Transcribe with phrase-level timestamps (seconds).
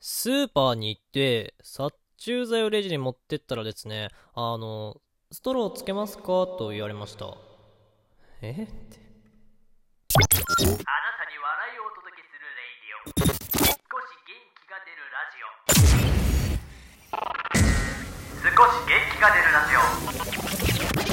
[0.00, 5.00] スーパーに行って、殺虫剤をレジに持ってったらですね、あの、
[5.32, 7.36] ストローつけますかと言われました。
[8.40, 8.52] え？
[8.52, 8.62] って。
[8.62, 10.28] あな
[11.18, 15.50] たに笑いをお届けするレイディオ少し元気が出るラジオ
[18.38, 19.74] 少し元気が出るラジ
[21.04, 21.07] オ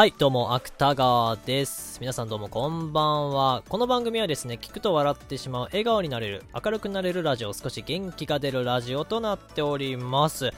[0.00, 1.98] はい、どうも、芥川です。
[2.00, 3.62] 皆さんどうもこんばんは。
[3.68, 10.52] この番組はですね、聞くと笑ってしまう、笑顔になれる、明るくなれるラジオ、少し元気が出るラジオとなっております。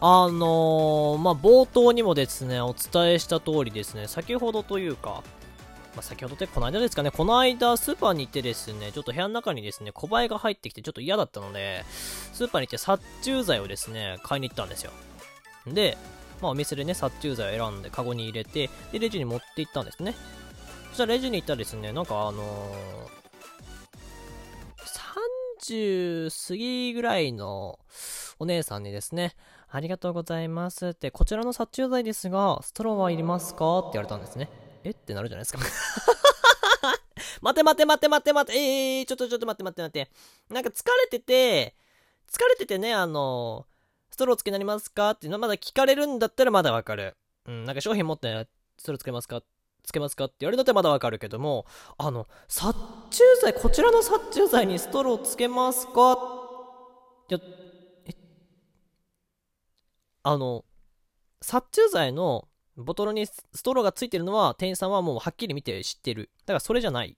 [0.00, 5.22] あのー、まあ、冒頭にもですね、お伝えした通りですね、先ほどというか、
[5.94, 11.84] まあ、先ほどってこの間ですかね、この間スーパーに行ってですね、ちょっと部屋の中にですね、小バエが入ってきてちょっと嫌だったので、
[12.32, 14.90] スーパーに行って殺虫剤をですね、買いに行ったんですよ。
[15.68, 15.96] で、
[16.40, 20.14] まあ、お店でね、殺虫剤を選んで、カゴに入れて、で、レジに持って行ったんですね。
[20.90, 27.78] そしたらレジに行ったらですね、なんかあのー、30過ぎぐらいの
[28.38, 29.36] お姉さんにですね、
[29.68, 33.78] ありがとうございますって、こちらの殺虫剤ですが、ストローはいりますか？
[33.78, 34.48] って言われたんですね。
[34.82, 34.90] え？
[34.90, 35.60] ってなるじゃないですか。
[37.40, 40.10] 待て待て待て待て待て、えー、ちょっとちょっと待って待って待って。
[40.52, 41.76] なんか疲れてて、
[42.30, 43.66] 疲れててね、あの
[44.20, 45.10] トローつけになりますか？
[45.10, 47.16] っていうのはまだ聞かれるんだったらまだわかる。
[47.46, 48.46] うん、なんか商品持って
[48.78, 49.42] ストローつけますか？
[49.82, 50.26] つけますか？
[50.26, 51.66] って言われるんだったらまだわかるけども、
[51.98, 52.78] あの、殺
[53.10, 56.18] 虫剤、こちらの殺虫剤にストローつけますか？
[57.30, 57.40] いや、
[58.06, 58.14] え、
[60.22, 60.64] あの、
[61.40, 66.30] 殺虫剤のボトルにストローがついてるのは店員さんはもうはっきり見て知ってる。
[66.44, 67.16] だからそれじゃない。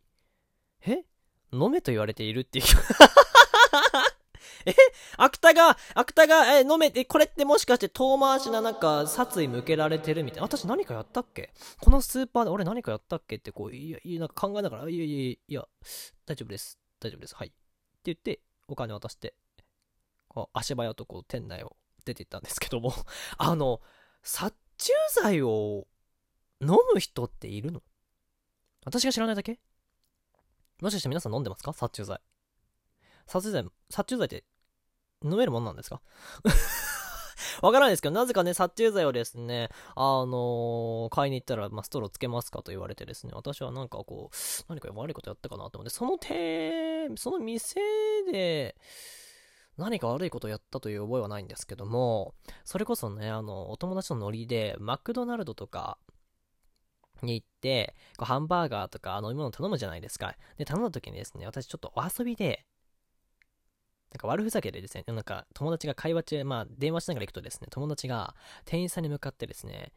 [0.87, 1.05] え？
[1.53, 2.65] 飲めと言われているっていう。
[4.67, 4.75] え
[5.17, 10.45] 芥が、芥が、え、飲めて、これってもしかして遠回しななんか殺意向けられてるみたいな。
[10.45, 11.53] 私何かやったっけ？
[11.81, 13.37] このスーパーで俺何かやったっけ？
[13.37, 15.69] ってこう、いや、いや、なんか考えながら、いやいやいや、いや、
[16.27, 16.79] 大丈夫です。
[17.01, 17.35] 大丈夫です。
[17.35, 17.49] はい。
[17.49, 17.57] って
[18.05, 19.35] 言って、お金渡して、
[20.29, 22.93] こう、足早とこう、店内を出て行ったんですけども、
[23.39, 23.81] あの、
[24.23, 25.87] 殺虫剤を
[26.61, 27.83] 飲む人っているの？
[28.85, 29.61] 私が知らないだけ？
[30.81, 31.73] もしかして皆さん飲んでますか？
[31.73, 32.21] 殺虫剤。
[33.27, 34.45] 殺虫剤、殺虫剤って
[35.25, 36.01] 飲めるもんなんですか？
[37.63, 44.37] わからないですけど、なぜかね、殺虫剤をですね、あのー買いに行ったら、まあ、ストローつけますかと言われてですね、私はなんかこう、
[44.69, 47.81] 何か悪いことやったかなと思って、その手、その店
[48.31, 48.77] で、
[49.77, 52.35] 何か悪いことをやったという覚えはないんですけども、
[52.65, 55.99] それこそね、あの、お友達のノリで、マクドナルドとか、
[57.23, 60.35] に行って、こうハンバーガーとか飲み物頼むじゃないですか。
[60.57, 62.67] で、頼んだ時にですね、私ちょっとお遊びで、
[64.13, 68.35] なんか悪ふざけでですね、なんか友達が会話中、まあ電話しながら行くとですね、友達が
[68.65, 69.93] 店員さんに向かってですね、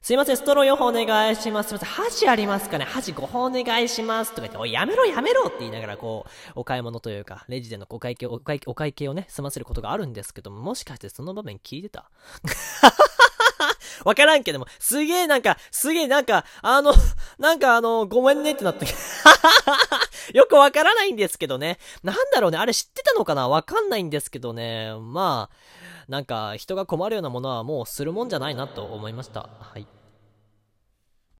[0.00, 1.68] すいません、ストロー4本お願いします。
[1.68, 4.30] すいません、箸ありますかね箸5本お願いします。
[4.30, 12.10] とか言って、おい、やめろやめろって言いながら、こう、お買い物というか、レジでのお会計、お会お会計をね、済ませることがあるんですけども、もしかしてその場面聞いてた？
[14.04, 16.94] わからんけども、すげえなんか、すげえなんか、あの、
[17.38, 18.86] なんかあの、ごめんねってなった。
[20.34, 21.78] よくわからないんですけどね。
[22.02, 23.48] なんだろうね、あれ知ってたのかな？
[23.48, 24.94] わかんないんですけどね。
[25.00, 25.56] まあ、
[26.08, 29.48] なんか人が困るようなものはもうするもんじゃないなと思いました。
[29.60, 29.86] はい。